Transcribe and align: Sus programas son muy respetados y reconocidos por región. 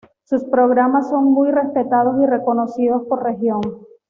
Sus 0.23 0.43
programas 0.45 1.09
son 1.11 1.25
muy 1.25 1.51
respetados 1.51 2.19
y 2.23 2.25
reconocidos 2.25 3.03
por 3.07 3.21
región. 3.23 3.61